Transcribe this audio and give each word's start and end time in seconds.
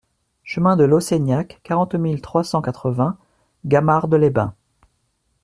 Chemin 0.43 0.77
de 0.77 0.83
Lausseignac, 0.83 1.59
quarante 1.61 1.93
mille 1.93 2.21
trois 2.21 2.43
cent 2.43 2.63
quatre-vingts 2.63 3.19
Gamarde-les-Bains 3.67 4.55